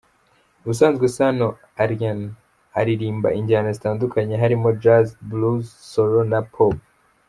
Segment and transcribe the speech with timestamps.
[0.63, 1.47] Ubusanzwe Sano
[1.83, 2.19] Alyn
[2.79, 6.77] aririmba injyana zitandukanye harimo Jazz, Blues, Sol na Pop.